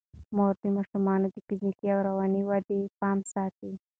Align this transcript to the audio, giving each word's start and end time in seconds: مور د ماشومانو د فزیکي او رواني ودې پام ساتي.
مور 0.35 0.53
د 0.61 0.63
ماشومانو 0.75 1.27
د 1.33 1.37
فزیکي 1.45 1.87
او 1.93 1.99
رواني 2.07 2.41
ودې 2.49 2.79
پام 2.99 3.17
ساتي. 3.33 3.71